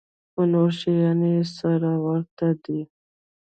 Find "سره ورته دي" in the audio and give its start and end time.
1.57-2.81